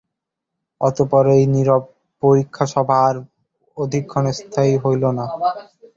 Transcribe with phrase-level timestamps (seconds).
[0.81, 1.83] অতঃপর এই নীরব
[2.23, 3.15] পরীক্ষাসভা আর
[3.77, 5.25] অধিকক্ষণ স্থায়ী হইল না।